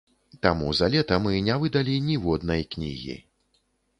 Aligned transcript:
Таму 0.45 0.69
за 0.79 0.87
лета 0.93 1.19
мы 1.25 1.33
не 1.49 1.57
выдалі 1.63 1.99
ніводнай 2.07 2.65
кнігі. 2.75 3.21